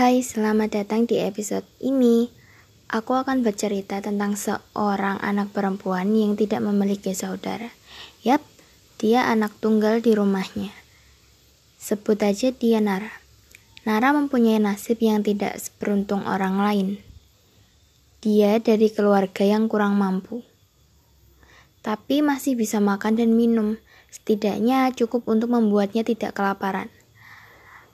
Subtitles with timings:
[0.00, 2.32] Hai, selamat datang di episode ini.
[2.88, 7.68] Aku akan bercerita tentang seorang anak perempuan yang tidak memiliki saudara.
[8.24, 8.40] Yap,
[8.96, 10.72] dia anak tunggal di rumahnya.
[11.76, 13.12] Sebut aja dia Nara.
[13.84, 16.88] Nara mempunyai nasib yang tidak seberuntung orang lain.
[18.24, 20.40] Dia dari keluarga yang kurang mampu.
[21.84, 23.76] Tapi masih bisa makan dan minum,
[24.08, 26.88] setidaknya cukup untuk membuatnya tidak kelaparan.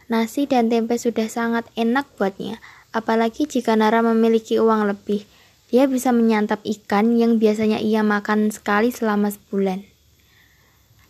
[0.07, 2.63] Nasi dan tempe sudah sangat enak buatnya,
[2.95, 5.27] apalagi jika Nara memiliki uang lebih.
[5.67, 9.83] Dia bisa menyantap ikan yang biasanya ia makan sekali selama sebulan.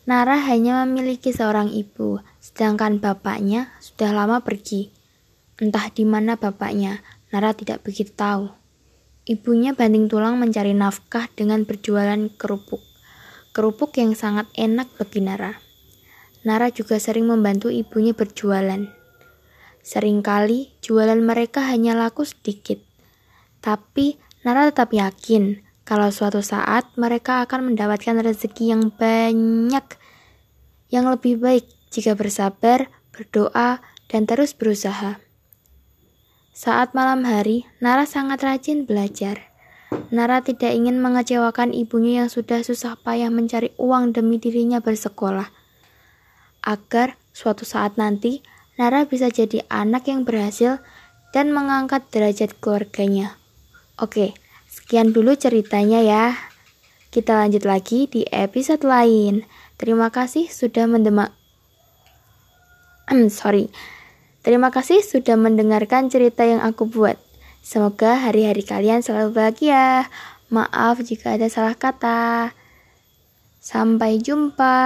[0.09, 4.89] Nara hanya memiliki seorang ibu, sedangkan bapaknya sudah lama pergi.
[5.61, 8.49] Entah di mana bapaknya, Nara tidak begitu tahu.
[9.27, 12.81] Ibunya banding tulang mencari nafkah dengan berjualan kerupuk.
[13.51, 15.66] Kerupuk yang sangat enak bagi Nara.
[16.47, 18.87] Nara juga sering membantu ibunya berjualan.
[19.83, 22.79] Seringkali jualan mereka hanya laku sedikit.
[23.59, 24.15] Tapi
[24.47, 29.87] Nara tetap yakin kalau suatu saat mereka akan mendapatkan rezeki yang banyak,
[30.95, 35.19] yang lebih baik jika bersabar, berdoa, dan terus berusaha.
[36.55, 39.51] Saat malam hari, Nara sangat rajin belajar.
[40.15, 45.66] Nara tidak ingin mengecewakan ibunya yang sudah susah payah mencari uang demi dirinya bersekolah
[46.67, 48.43] agar suatu saat nanti
[48.77, 50.85] Nara bisa jadi anak yang berhasil
[51.33, 53.41] dan mengangkat derajat keluarganya.
[53.97, 54.37] Oke,
[54.69, 56.37] sekian dulu ceritanya ya.
[57.09, 59.49] Kita lanjut lagi di episode lain.
[59.81, 61.33] Terima kasih sudah mendemak.
[63.33, 63.73] sorry.
[64.45, 67.17] Terima kasih sudah mendengarkan cerita yang aku buat.
[67.65, 70.07] Semoga hari-hari kalian selalu bahagia.
[70.53, 72.53] Maaf jika ada salah kata.
[73.59, 74.77] Sampai jumpa.